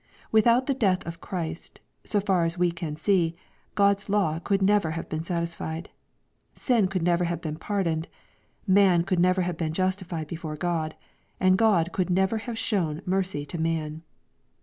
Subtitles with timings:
[0.31, 3.35] Without the death of Christ, so far as we can see,
[3.75, 5.91] God's law could never have been satisfied,—
[6.53, 8.07] sin could never have been pardoned,—
[8.65, 10.95] man could never have been justified before God,—
[11.39, 14.01] and God could never have shown mercy to man.